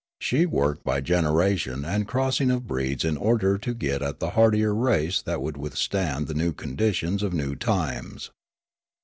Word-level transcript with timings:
She 0.17 0.47
worked 0.47 0.83
b}' 0.83 0.99
generation 0.99 1.85
and 1.85 2.07
crossing 2.07 2.49
of 2.49 2.65
breeds 2.65 3.05
in 3.05 3.17
order 3.17 3.59
to 3.59 3.73
get 3.75 4.01
at 4.01 4.19
the 4.19 4.31
hardier 4.31 4.73
race 4.73 5.21
that 5.21 5.37
w'ould 5.37 5.57
withstand 5.57 6.25
the 6.25 6.33
new 6.33 6.53
conditions 6.53 7.21
of 7.21 7.33
new 7.33 7.55
times. 7.55 8.31